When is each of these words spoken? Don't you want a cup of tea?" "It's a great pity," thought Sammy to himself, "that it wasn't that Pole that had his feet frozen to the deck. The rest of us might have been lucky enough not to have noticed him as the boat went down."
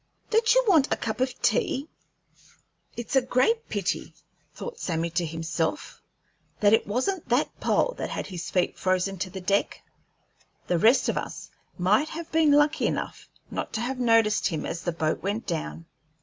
Don't 0.31 0.55
you 0.55 0.65
want 0.67 0.91
a 0.91 0.97
cup 0.97 1.19
of 1.21 1.39
tea?" 1.43 1.87
"It's 2.97 3.15
a 3.15 3.21
great 3.21 3.69
pity," 3.69 4.15
thought 4.51 4.79
Sammy 4.79 5.11
to 5.11 5.23
himself, 5.27 6.01
"that 6.59 6.73
it 6.73 6.87
wasn't 6.87 7.29
that 7.29 7.59
Pole 7.59 7.93
that 7.99 8.09
had 8.09 8.25
his 8.25 8.49
feet 8.49 8.79
frozen 8.79 9.19
to 9.19 9.29
the 9.29 9.39
deck. 9.41 9.83
The 10.65 10.79
rest 10.79 11.07
of 11.07 11.19
us 11.19 11.51
might 11.77 12.09
have 12.09 12.31
been 12.31 12.51
lucky 12.51 12.87
enough 12.87 13.29
not 13.51 13.73
to 13.73 13.81
have 13.81 13.99
noticed 13.99 14.47
him 14.47 14.65
as 14.65 14.81
the 14.81 14.91
boat 14.91 15.21
went 15.21 15.45
down." 15.45 15.85